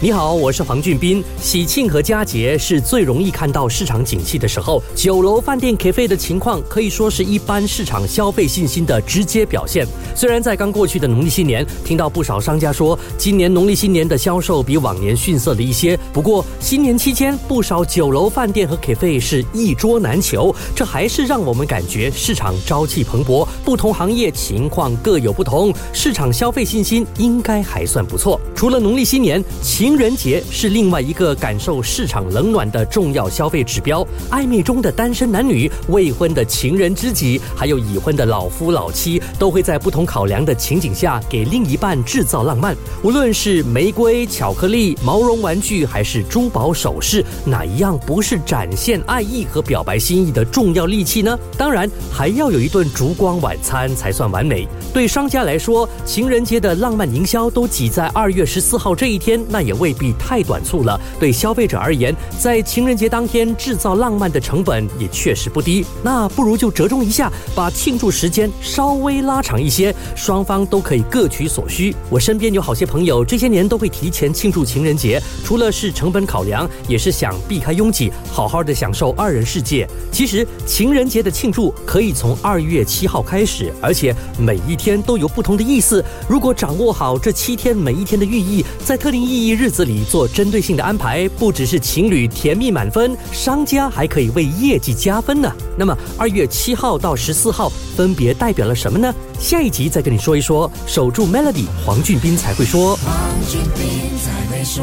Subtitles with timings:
[0.00, 1.24] 你好，我是黄俊斌。
[1.40, 9.84] 喜庆和佳节是最容易看到市场景气的时候，酒楼、饭店、咖啡的情况可以说是一般市场消费信心的直接表现。
[10.14, 23.44] 虽然在刚过去的农历新年，听到不少商家说今年农历新年的销售比往年逊色了一些，不过新年期间不少酒楼、饭店和咖啡是一桌难求，这还是让我们感觉市场朝气蓬勃。
[23.64, 28.40] 不同行业情况各有不同，市场消费信心应该还算不错。
[28.54, 34.06] 除了农历新年，情情人节是另外一个感受市场冷暖的重要消费指标。
[34.30, 42.76] 暧昧中的单身男女、未婚的情人知己，还有已婚的老夫老妻，都会在不同考量的情景下给另一半制造浪漫。
[43.02, 51.38] 无论是玫瑰、巧克力、毛绒玩具，还是珠宝首饰，哪一样不是展现爱意和表白心意的重要利器呢？
[51.56, 54.68] 当然，还要有一顿烛光晚餐才算完美。
[54.92, 59.77] 对商家来说，情人节的浪漫营销都挤在二月十四号这一天，那也。
[59.78, 61.00] 未必太短促了。
[61.18, 65.84] 对消费者而言，在情人节当天制造浪漫的成本也确实不低。
[66.02, 71.94] 那不如就折中一下，把庆祝时间稍微拉长一些，双方都可以各取所需。
[72.10, 79.88] 我身边有好些朋友，这些年都会提前庆祝情人节，除了是成本考量，也是想避开拥挤，好好的享受二人世界。
[80.10, 86.04] 其实情人节的庆祝可以从二月七号开始，而且每一天都有不同的意思。
[86.28, 89.67] 如果掌握好这七天每一天的寓意，在特定意义日。
[89.68, 95.52] 日子里做针对性的安排，不只是情侣甜蜜满分，商家还可以为业绩加分呢。
[95.76, 99.14] 那么二月七号到十四号分别代表了什么呢？
[99.38, 100.72] 下一集再跟你说一说。
[100.86, 102.96] 守住 Melody，黄俊斌才会说。
[102.96, 103.14] 黄
[103.46, 104.82] 俊斌才会说。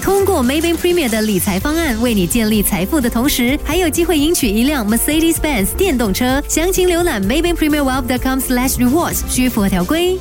[0.00, 6.42] 通过 Maybank Premier 的理财方案，为你建立财富的同时，还有机会赢取一辆 Mercedes-Benz 电动车。
[6.48, 10.18] 详情浏览 Maybank Premier Wealth.com/rewards，需符合条规。